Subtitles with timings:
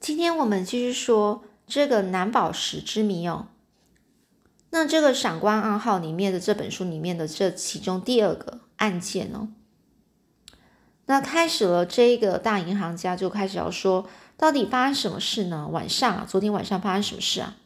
[0.00, 3.48] 今天我们继续说这个蓝宝石之谜哦。
[4.70, 9.48] 那这个闪光暗号里面的这本书里面的这其中第二个案件哦，
[11.04, 14.08] 那开始了这个大银行家就开始要说，
[14.38, 15.68] 到底发生什么事呢？
[15.68, 17.56] 晚上啊，昨天晚上发生什么事啊？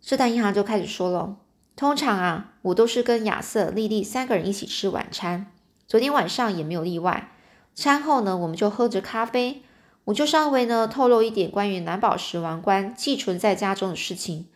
[0.00, 1.36] 这大银行就开始说了，
[1.76, 5.52] 通常啊，我都是跟亚瑟、丽丽三个人一起吃晚餐，
[5.86, 7.30] 昨天晚上也没有例外。
[7.76, 9.62] 餐后呢，我们就喝着咖啡。
[10.04, 14.48] 我就稍微呢透露一点关于蓝宝石王冠寄存在家中的事情。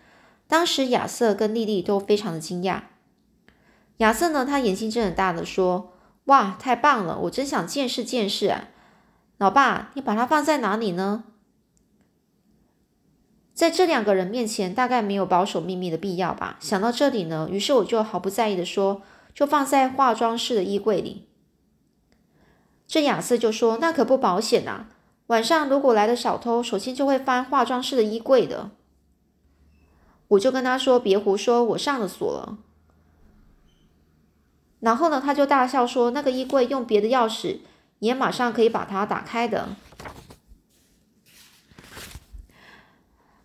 [0.47, 2.83] 当时亚瑟跟丽丽都非常的惊讶。
[3.98, 5.92] 亚瑟呢，他眼睛睁很大的说
[6.27, 7.19] ：“哇，太棒了！
[7.23, 8.69] 我真想见识见识啊！
[9.39, 11.25] 老爸，你把它放在哪里呢？”
[13.53, 16.59] 在这两个人面前，大概没有保守秘密的必要吧。
[16.61, 19.03] 想到这里呢，于是我就毫不在意的说
[19.34, 21.27] ：“就放在化妆室的衣柜里。”
[22.87, 24.89] 这亚瑟就说：“那可不保险啊！”
[25.28, 28.70] 晚上如果来的小偷，首先就会翻化妆室的衣柜的。
[30.28, 32.56] 我就跟他说：“别胡说，我上了锁了。”
[34.80, 37.58] 然后呢，他就大笑说：“那个衣柜用别的钥匙
[37.98, 39.69] 也马上可以把它打开的。”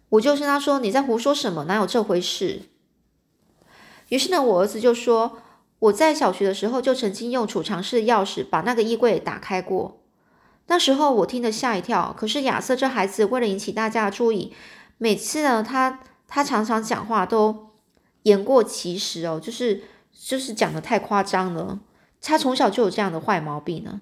[0.07, 1.65] 我就跟他说：“你在胡说什么？
[1.65, 2.69] 哪有这回事？”
[4.07, 5.39] 于是呢，我儿子就说
[5.79, 9.99] ：“我在小学的时候就曾经用储藏室的钥匙把那个衣柜打开过。”
[10.67, 14.53] 那时候我听得吓一跳，可是亚瑟这孩子为了引起大家的注意，
[14.97, 17.71] 每次呢，他他常常讲话都
[18.23, 21.79] 言过其实哦，就是就是讲的太夸张了。
[22.21, 23.99] 他从小就有这样的坏毛病呢，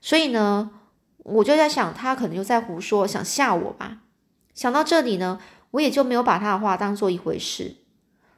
[0.00, 0.70] 所以呢，
[1.18, 3.98] 我就在想，他可能又在胡说，想吓我吧。
[4.54, 5.38] 想到这里呢，
[5.72, 7.76] 我也就没有把他的话当做一回事。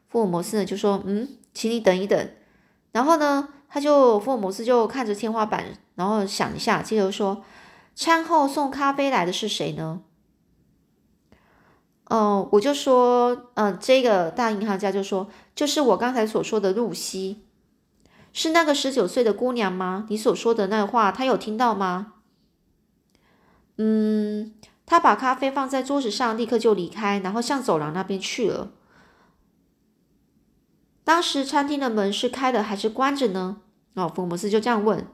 [0.08, 2.28] 福尔摩斯呢就说：“嗯，请你等一等。”
[2.90, 5.64] 然后呢，他就福尔摩斯就看着天花板。
[5.94, 7.44] 然后想一下，接着说
[7.94, 10.00] ：“餐后送咖啡来的是谁呢？”
[12.10, 17.44] 哦，我就说：“嗯，这个大银行家就说，就是我刚才所说的露西，
[18.32, 20.06] 是那个十九岁的姑娘吗？
[20.08, 22.14] 你所说的那话，她有听到吗？”
[23.78, 24.54] 嗯，
[24.86, 28.70] 他把咖啡放在桌子上，立刻就离开，然后向走廊那边去了。
[31.02, 33.62] 当时餐厅的门是开的还是关着呢？
[33.94, 35.06] 哦，福尔摩斯就这样问。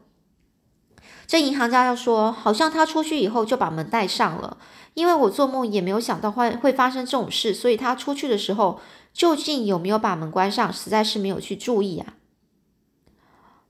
[1.30, 4.56] 这银行家要说，好像他出去以后就把门带上了，
[4.94, 8.80] 因为我做梦也没有想到会会发生这种事，所以他出去的时候
[9.12, 12.14] 究竟有没有把门关上，实在是没有去注意啊。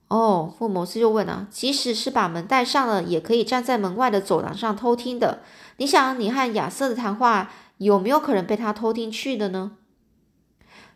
[0.09, 5.41] 哦，福摩斯就问啊，即使是把门带上了，也可以站在门外的走廊上偷听的。
[5.77, 9.73] 你想，你和亚瑟的谈话有没有可能被他偷听去的呢？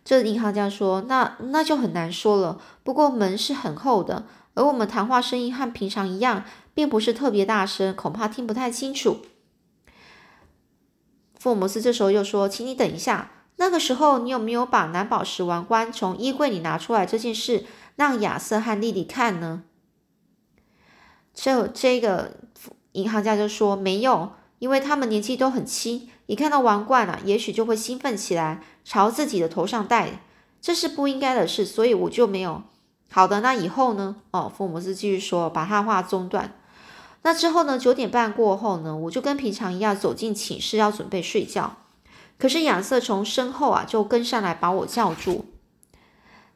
[0.03, 2.59] 这银行家说，那那就很难说了。
[2.83, 4.25] 不过门是很厚的。
[4.55, 9.19] 而我们谈话声音和平常一样，并不是特别大声，恐怕听不太清楚。
[11.39, 17.67] 福尔摩斯这时候又说：“请你等一下，那个时候你有没有把蓝宝石王冠从衣柜里拿出来这件事，
[17.97, 19.65] 让亚瑟和莉莉看呢？”
[21.35, 22.37] 这这个
[22.93, 30.23] 银行家就说：“没有，因为他们年纪都很轻，一看到王冠啊，也许就会兴奋起来，朝自己的头上戴，
[30.61, 32.63] 这是不应该的事，所以我就没有。”
[33.15, 34.17] 好的，那以后呢？
[34.33, 36.53] 哦，福尔摩斯继续说，把他话中断。
[37.23, 37.79] 那之后呢？
[37.79, 41.77] 九点半过后呢，我就跟平常一样走进寝室，要准备睡觉。
[42.41, 45.45] 可是亚瑟从身后啊就跟上来，把我叫住。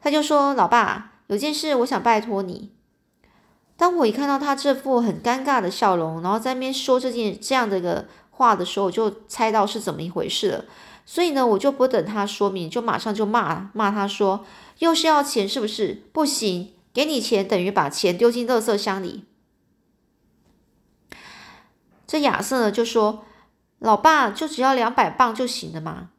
[0.01, 2.73] 他就说：“老爸，有件事我想拜托你。”
[3.77, 10.65] 当我一看到他这副很尴尬的笑容，然后在那边说这件这样的一个话的时候，我就猜到是怎么一回事了。
[11.11, 14.45] 所以呢，我就不等他说明，就马上就骂骂他说。
[14.77, 16.03] 又是要钱是不是？
[16.13, 19.25] 不行，给你钱等于把钱丢进垃圾箱里。
[22.05, 23.25] 这亚瑟呢就说
[23.79, 26.11] ：“老爸，就只要两百磅就行了嘛。”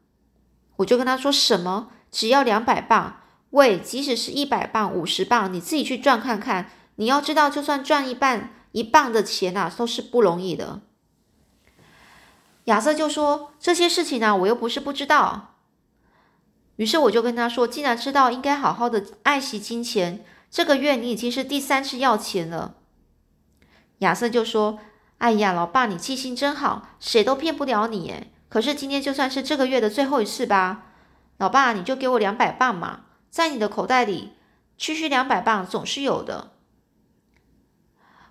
[0.75, 1.87] 我就跟他说：“什么？
[2.11, 3.21] 只要两百磅？
[3.51, 6.69] 喂，即使是一百磅、五十磅，你自己去赚看看。
[6.97, 10.81] 你要知道，就算赚一半一磅的钱啊，都是不容易的。”
[12.71, 15.57] 亚瑟就说：“这些事情呢，我又不是不知道。”
[16.77, 22.75] 于是我就跟他说：“既然知道应该好好的爱惜金钱，这个月你已经是第三次要钱了。”
[23.99, 24.79] 亚瑟就说
[25.19, 30.85] ：“哎呀，老爸，你记性真好，谁都骗不了你诶可是今天就算是这个月的最后一次吧，
[31.39, 34.31] 老爸，你就给我两百磅嘛，在你的口袋里
[34.77, 36.53] 区区两百磅总是有的。”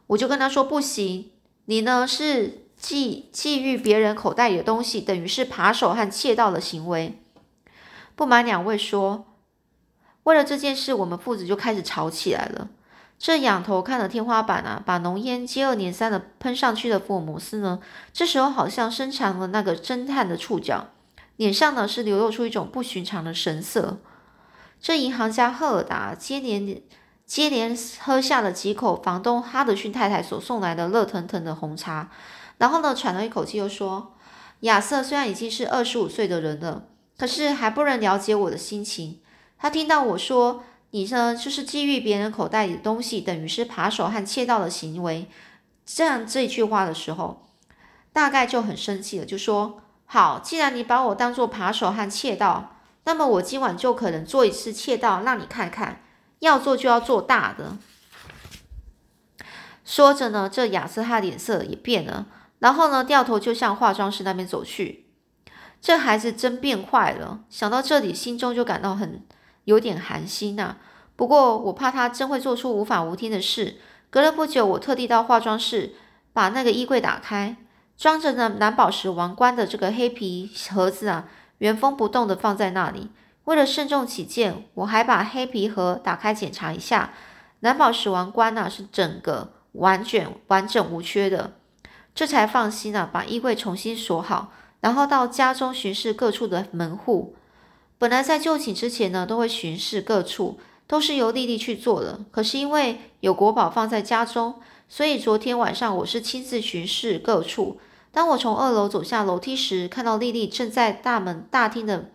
[0.08, 1.32] 我就跟他说：“不行，
[1.66, 7.18] 你呢是觊觊觎别人口袋里的东西，等于是扒手和窃盗的行为。”
[8.16, 9.26] 不瞒两位说，
[10.24, 12.68] 为了这件事，我们父子就开始吵起来了。
[13.18, 17.80] 这仰头看着天花板啊，把浓烟接二连三的喷上去的福尔摩斯呢，
[18.12, 20.88] 这时候好像伸长了那个侦探的触角，
[21.36, 23.98] 脸上呢是流露出一种不寻常的神色。
[24.80, 26.80] 这银行家赫尔达接连
[27.26, 32.10] 接连喝下了几口房东哈德逊太太所送来的热腾腾的红茶，
[32.60, 34.14] 然后呢喘了一口气，又说
[34.60, 36.84] ：“亚瑟虽然已经是二十五岁的人了，
[37.18, 39.20] 可是还不能了解我的心情。
[39.58, 40.62] 他听到我说。”
[40.92, 45.28] 你呢，就是觊觎别人口袋里的东西，等于是扒手和窃盗的行为。
[45.86, 47.46] 这样这句话的时候，
[48.12, 52.74] 大概就很生气了，就说：“好，既然你把我当做扒手和窃盗，
[53.04, 56.02] 那么我今晚就可能做一次窃盗，让你看看。
[56.40, 57.76] 要做就要做大的。”
[59.86, 62.26] 说着呢，这亚瑟哈脸色也变了，
[62.60, 65.06] 然后呢，掉头就向化妆室那边走去。
[65.80, 69.22] 这孩子真变坏了，想到这里，心中就感到很。
[69.64, 70.76] 有点寒心呐，
[71.14, 73.76] 不过我怕他真会做出无法无天的事。
[74.08, 75.94] 隔了不久，我特地到化妆室
[76.32, 77.56] 把那个衣柜打开，
[77.96, 81.28] 装着呢蓝宝石王冠的这个黑皮盒子啊，
[81.58, 83.10] 原封不动的放在那里。
[83.44, 87.12] 为了慎重起见，我还把黑皮盒打开检查一下，
[87.60, 91.52] 蓝宝石王冠呢是整个完卷完整无缺的，
[92.14, 97.34] 这才放心啊，把衣柜重新锁好，然后到家中巡视各处的门户。
[97.98, 102.20] 本来在就寝之前呢，都会巡视各处，都是由丽丽去做的。
[102.30, 107.78] 可是因为有国宝放在家中，所以昨天晚上我是亲自巡视各处。
[108.10, 112.10] 当我从二楼走下楼梯时，看到丽丽正在大门大厅的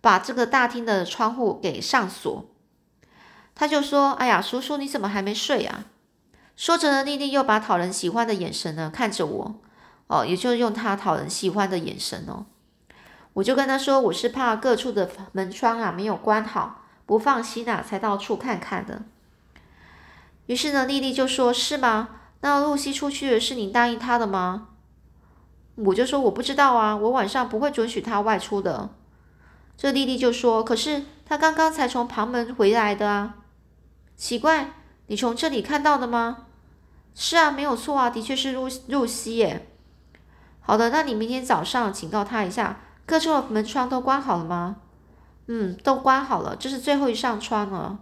[0.00, 2.44] 把这个大厅的窗户给上锁。
[3.54, 5.84] 他就说：“哎呀，叔叔你怎么还没睡啊？”
[6.56, 9.54] 说着呢，丽丽又把讨人喜欢的眼神呢看着我，
[10.06, 12.46] 哦，也就是用她讨人喜欢的眼神哦。
[13.34, 19.02] 我就跟他说，我是怕各处的门窗啊没有关好，不放心啊，才到处看看的。
[20.46, 22.10] 于是呢，丽丽就说：“是吗？
[22.42, 24.68] 那露西出去是你答应她的吗？”
[25.76, 28.90] 我就说：“我不知道啊，我晚上不会准许她外出的。”
[29.78, 33.36] 这丽丽就说：“可是她刚刚才从旁门回来的啊，
[34.14, 34.72] 奇怪，
[35.12, 36.46] 你从这里看到的吗
[37.14, 39.68] ？”“是啊，没有错啊，的确是露露西耶。
[40.60, 44.76] ”“好的，那你明天早上警告他一下。”各处的门窗都关好了吗？
[45.48, 47.98] 嗯，都关好了，这是最后一扇窗了。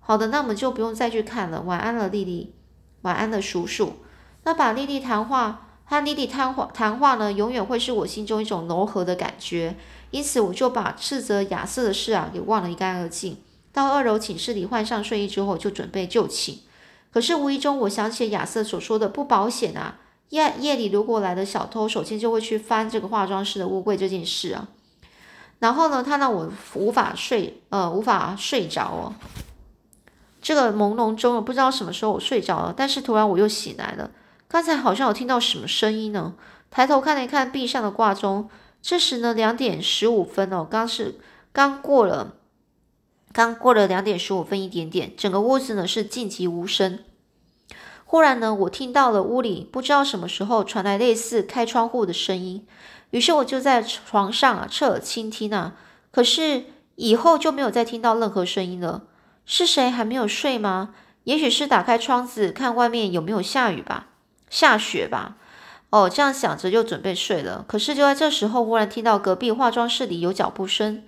[0.00, 1.62] 好的，那我们就不用再去看了。
[1.62, 2.54] 晚安了，丽丽。
[3.00, 3.94] 晚安了，叔叔。
[4.44, 9.76] 那把丽丽谈话和丽丽谈话谈话呢，永远会是我心中一种柔和的感觉。
[10.10, 13.38] 因此，我就把斥责亚瑟的事啊给忘了一干二净。
[13.72, 16.60] 到二楼寝室里换上睡衣之后，就准备就寝。
[17.12, 19.98] 可是无意中，我想起亚瑟所说的不保险啊。
[20.30, 24.68] 夜夜里如果来的小偷，首先就会去翻这个化妆室的屋柜这件事啊。
[25.58, 29.14] 然后呢，他让我无法睡，呃，无法睡着哦。
[30.40, 34.10] 这个朦胧中，不知道什么时候我睡着了，但是突然我又醒来了。
[34.48, 36.34] 刚才好像有听到什么声音呢？
[36.70, 38.48] 抬头看了一看壁上的挂钟，
[38.80, 41.20] 这时呢，两点十五分哦，刚是
[41.52, 42.34] 刚过了，
[43.32, 46.98] 刚过了两点十五分一点点，整个屋子呢是静寂无声。
[48.04, 52.66] 忽然呢，我听到了屋里不知道什么时候传来类似开窗户的声音，
[53.10, 55.74] 于是我就在床上啊侧耳倾听啊，
[56.10, 56.64] 可是
[56.96, 59.04] 以后就没有再听到任何声音了。
[59.46, 60.94] 是谁还没有睡吗？
[61.24, 64.08] 也许是打开窗子看外面有没有下雨吧，
[64.50, 65.36] 下雪吧。
[65.90, 67.64] 哦，这样想着就准备睡了。
[67.66, 71.02] 可是就在这时候，忽然听到隔壁化妆室里有脚步声，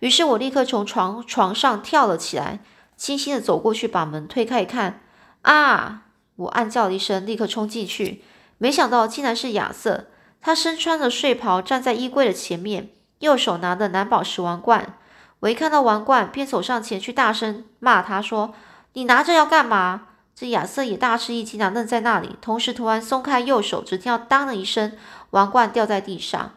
[0.00, 2.60] 于是我立刻从床床上跳了起来，
[2.96, 5.00] 轻轻的走过去把门推开一看，
[5.42, 6.02] 啊！
[6.36, 8.22] 我暗叫了一声，立刻冲进去，
[8.58, 10.06] 没想到竟然是亚瑟。
[10.42, 14.98] 他身穿着睡袍，站在衣柜的前面，右手拿着蓝宝石王冠。
[15.40, 18.54] 我一看到王冠，便走上前去，大声骂他说
[18.92, 24.92] ：“你拿着要干嘛？”这亚瑟也大吃一惊，愣在那里，同时突然松开右手，只听到当的一声，
[25.30, 26.52] 王冠掉在地上。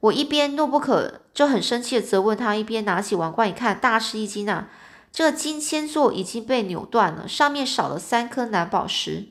[0.00, 4.70] 我一边怒不可，就很生气的责问他，一边拿起王冠一看，大吃一惊啊！
[5.12, 9.26] 这个金签座已经被扭断了，上面少了三颗蓝宝石，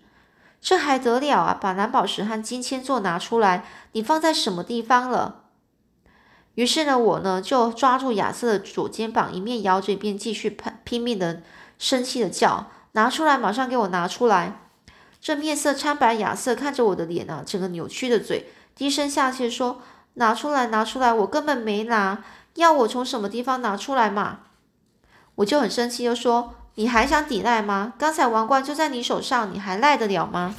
[0.62, 1.58] 这还得了啊！
[1.60, 5.46] 把蓝宝石和金签座拿出来，你放在什么地方了？
[6.54, 11.42] 于是呢，我呢就抓住亚瑟的左肩膀，一面摇着，一边继续拼拼命的
[11.80, 14.60] 生气的叫：“拿出来，马上给我拿出来！”
[15.20, 18.46] 这面色苍白亚瑟看着我的脸啊，整个扭曲的嘴，
[18.76, 19.82] 低声下气说
[20.16, 21.14] ：“拿出来，拿出来！
[21.14, 22.24] 我根本没拿，
[22.56, 24.40] 要我从什么地方拿出来嘛？”
[25.36, 27.94] 我就很生气，就说：“你还想抵赖吗？
[27.98, 30.56] 刚才王冠就在你手上，你还赖得了吗？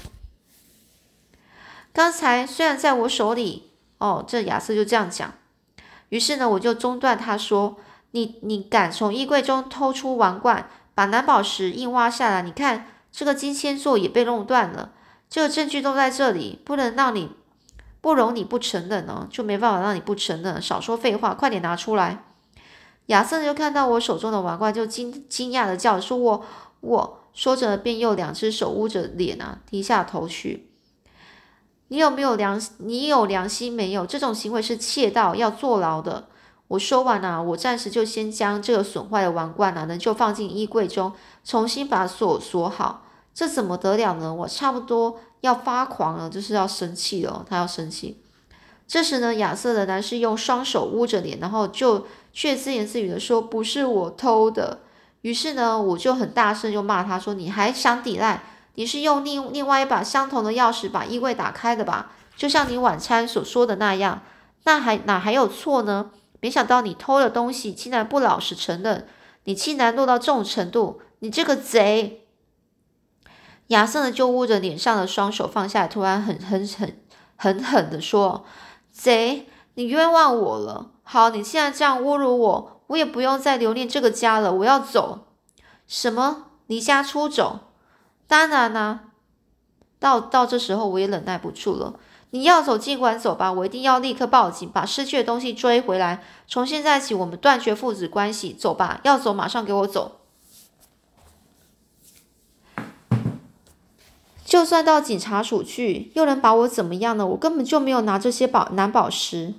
[1.92, 5.32] 刚才虽然在我手里，哦，这亚瑟就这样讲。
[6.10, 7.76] 于是呢，我就中断他说
[8.12, 12.42] ：‘你你敢从衣柜中偷出王冠，把蓝宝石硬挖下来。
[12.42, 14.90] 你看，这个金签座也被弄断了。
[15.28, 17.35] 这个证据都在这里，不能让你
[18.06, 20.62] 不容你不承认呢，就没办法让你不承认。
[20.62, 22.22] 少说废话，快点拿出来。
[23.06, 26.44] 亚瑟就看到我手中的王冠，就惊惊讶的叫说：“我
[26.82, 30.70] 我。”说着便又两只手捂着脸啊，低下头去。
[31.88, 32.62] 你有没有良？
[32.78, 34.06] 你有良心没有？
[34.06, 36.28] 这种行为是窃盗，要坐牢的。
[36.68, 41.12] 我说完了，我暂时就先将这个损坏的王冠啊，能就放进衣柜中，
[41.44, 43.02] 重新把锁锁好。
[43.34, 44.32] 这怎么得了呢？
[44.32, 47.44] 我差不多要发狂了，就是要生气了。
[47.48, 48.20] 他要生气。
[48.88, 54.80] 这时呢，亚瑟的男士用双手捂着脸，然后就却自言自语的说：“不是我偷的。”
[55.22, 58.44] 于是呢，我就很大声就骂他说：“你还想抵赖？
[58.74, 62.12] 你是用另另外一把相同的钥匙把衣柜打开的吧？
[62.36, 64.22] 就像你晚餐所说的那样，
[64.64, 66.10] 那还哪还有错呢？
[66.40, 69.08] 没想到你偷了东西，竟然不老实承认，
[69.44, 71.00] 你竟然落到这种程度！
[71.20, 72.25] 你这个贼！”
[73.68, 76.96] 亚瑟呢就捂着脸上的双手放下来，突然很很很
[77.36, 78.44] 狠狠的说
[78.92, 80.90] ：“贼，你冤枉我了！
[81.02, 85.26] 好，你现在这样侮辱我，我也不用再留恋这个家了，我要走。
[85.86, 86.46] 什么？
[86.66, 87.60] 离家出走？
[88.26, 89.00] 当然啦！
[89.98, 91.94] 到到这时候我也忍耐不住了。
[92.30, 96.22] 你要走尽管走吧，我一定要立刻报警，把失去的东西追回来。
[96.46, 98.52] 从现在起，我们断绝父子关系。
[98.52, 100.20] 走吧，要走马上给我走。”
[104.46, 107.26] 就算到警察署去，又能把我怎么样呢？
[107.26, 109.54] 我根本就没有拿这些宝蓝宝石。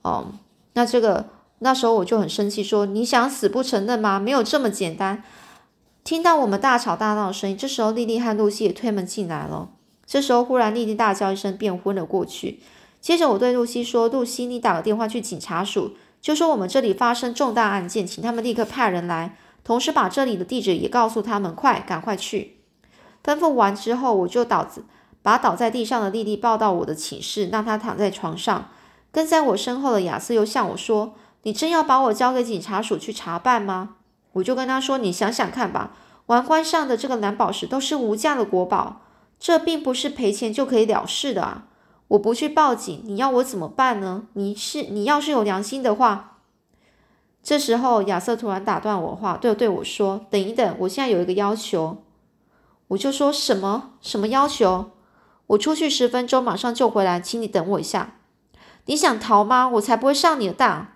[0.00, 0.28] 哦，
[0.72, 1.26] 那这个
[1.58, 4.18] 那时候我就很生气，说你想死不承认吗？
[4.18, 5.22] 没有这么简单。
[6.04, 9.68] 听到我们大吵大闹的声音，这时候莉莉和露西也推门进来了。
[10.06, 12.60] 这时候忽然莉莉大叫一声，便昏了过去。
[13.02, 22.53] 接着我对露西说：“露西，你打个电话去警察署，就说我们这里发生重大案件，请他们立刻派人来，同时把这里的地址也告诉他们，快，赶快去。”
[23.24, 24.84] 吩咐完之后，我就倒子
[25.22, 28.68] 把倒在地上的莉莉抱到我的寝室，让她躺在床上。
[29.10, 31.14] 跟在我身后的亚瑟又向我说
[31.44, 33.96] ：“你真要把我交给警察署去查办吗？”
[34.34, 35.92] 我就跟他说：“你想想看吧，
[36.26, 39.02] 王冠上的这个蓝宝石都是无价的国宝，
[39.38, 41.66] 这并不是赔钱就可以了事的啊！
[42.08, 44.24] 我不去报警，你要我怎么办呢？
[44.32, 46.38] 你是你要是有良心的话。”
[47.42, 51.98] 这时候亚瑟突然打断我话，对对我说：“等一等，我现在有一个要求。”
[52.88, 54.90] 我就说什么什么要求？
[55.48, 58.16] 我出去十分钟，马上就回来，请你等我一下。
[58.86, 59.68] 你想逃吗？
[59.68, 60.88] 我才不会上你的当。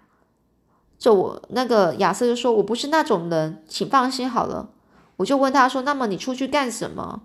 [0.99, 4.71] 就我那个亚瑟就说：“我不是那种人，请放心好了。”
[5.19, 7.23] 我就问他说：“那么你出去干什么？”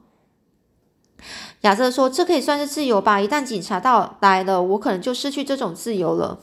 [1.61, 3.21] 亚瑟说：“这可以算是自由吧？
[3.21, 6.39] 一旦警察到来了，我可能就失去这种自由了。”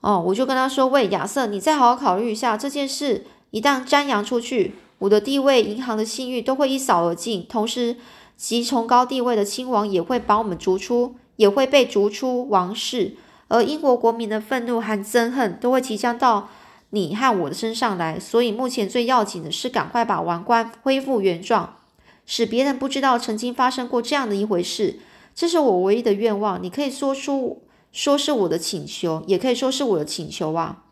[0.00, 7.96] 哦，我就跟他说：“喂，亚瑟，你再好好考虑一下这件事，一旦张扬出去。”我的地位、银行的信誉都会一扫而尽，同时，
[8.36, 13.16] 其崇高地位的亲王也会把我们逐出，也会被逐出王室，
[13.48, 16.48] 而英国国民的愤怒和憎恨都会即将到
[16.90, 18.18] 你和我的身上来。
[18.18, 21.76] 所以，目前最要紧的是赶快把王冠恢复原状，
[22.24, 25.00] 使别人不知道曾经发生过这样的一回事。
[25.34, 26.62] 这是我唯一的愿望。
[26.62, 30.83] 你可以说出，说是我的请求，也可以说是我的请求啊。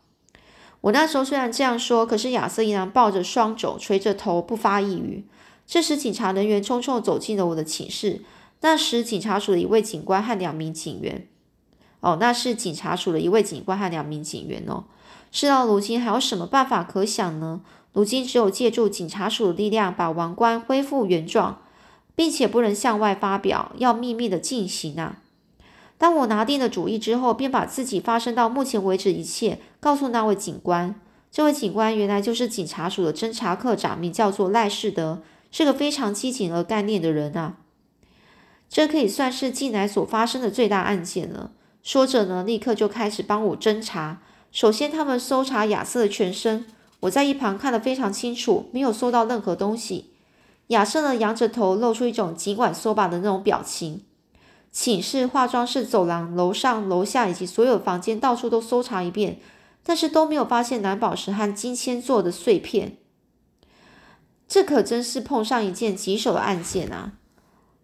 [0.83, 5.23] 我那时候虽然这样说，可是亚瑟依然抱着双肘，垂着头，不发一语。
[5.65, 8.21] 这时，警察人员匆匆走进了我的寝室。
[8.59, 11.25] 那时，警察署的一位警官和两名警员，
[12.01, 14.83] 哦，那是警察署的一位警官和两名警员哦。
[15.31, 17.61] 事到如今，还有什么办法可想呢？
[17.93, 21.61] 如今只有借助警察署的力量，把王冠恢复原状，
[22.13, 25.19] 并且不能向外发表，要秘密的进行啊。
[25.97, 30.95] 当我拿定了主意之后，便把自己发生到目前为止一切告诉那位警官。
[31.31, 35.21] 这位警官原来就是警察署的侦查科长，名叫做赖士德，
[35.51, 37.57] 是个非常机警而干练的人啊。
[38.69, 41.51] 这可以算是近来所发生的最大案件了。
[41.81, 44.21] 说着呢，立刻就开始帮我侦查。
[44.51, 46.65] 首先，他们搜查亚瑟的全身，
[47.01, 50.11] 我在一旁看得非常清楚，没有搜到任何东西。
[50.67, 54.03] 亚瑟呢，仰着头，露出一种尽管搜吧的那种表情。
[54.73, 59.39] 寝室、化妆室、走廊、楼上、楼下以及所有房间，到处都搜查一遍，
[59.83, 62.97] 但是都没有发现蓝宝石和金签做的碎片。
[64.47, 67.13] 这可真是碰上一件棘手的案件啊！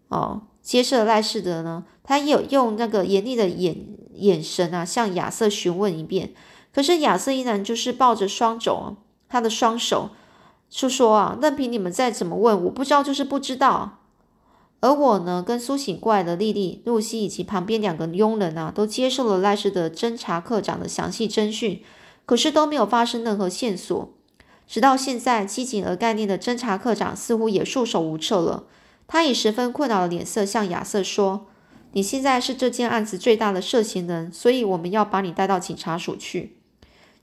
[0.08, 3.76] 哦，接着赖士德呢，他也有用那个严厉的眼
[4.14, 6.34] 眼神啊，向亚瑟询问一遍。
[6.74, 8.96] 可是亚瑟依然就是抱着双肘，
[9.28, 10.10] 他的双手
[10.68, 13.99] 就说啊，任凭你们再怎么问，我不知道就是不知道。
[14.80, 21.82] 而我呢，跟苏醒过来的莉莉、露西以及旁边两个佣人啊，都接受了赖氏的侦查科长的详细侦讯，
[22.24, 24.10] 可是都没有发生任何线索。
[24.66, 28.64] 直到现在，机警而概念的侦查科长似乎也束手无策了。
[29.06, 31.46] 他以十分困扰的脸色向亚瑟说
[31.92, 36.56] ：“你现在是这件案子最大的涉嫌人，所以我们要把你带到警察署去。”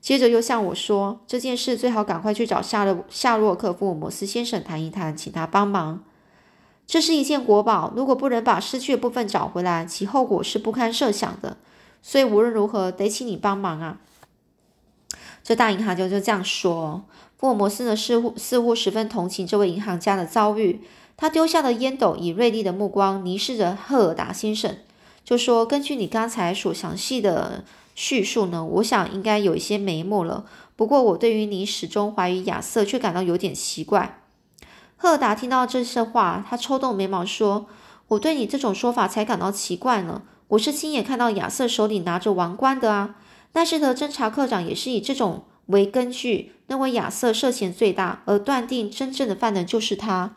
[0.00, 6.04] 接着又向我说：“这件事最好赶快去找夏洛夏洛克福尔摩斯先生谈一谈，请他帮忙。
[6.88, 11.58] 这是一件国宝，如果不能把失去的部分找回来，其后果是不堪设想的。
[12.00, 13.98] 所以无论如何，得请你帮忙啊！”
[15.44, 17.04] 这大银行家就这样说。
[17.36, 20.80] 福尔摩斯呢，似乎似乎十分同情这位银行家的遭遇。
[21.18, 24.78] 他丢下的烟斗，以锐利的目光凝视着赫尔达先生，
[25.22, 27.64] 就说：“根据你刚才所详细的
[27.94, 30.46] 叙述呢，我想应该有一些眉目了。
[30.74, 34.22] 不过，我对于你始终怀疑亚瑟，却感到有点奇怪。”
[34.98, 37.64] 赫达听到这些话，他抽动眉毛说
[38.08, 40.20] ：“我对你这种说法才感到奇怪呢。
[40.48, 43.16] 我是亲眼看到亚瑟手里拿着王冠的啊。
[43.54, 50.34] 奈斯特侦查科长也是以这种。”为根据认为亚瑟涉嫌最大，而断定真正的犯人就是他，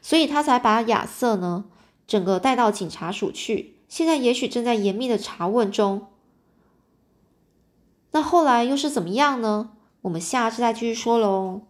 [0.00, 1.66] 所以他才把亚瑟呢
[2.06, 3.74] 整个带到警察署去。
[3.86, 6.06] 现在也许正在严密的查问中。
[8.12, 9.72] 那后来又是怎么样呢？
[10.00, 11.60] 我们下次再继续说喽。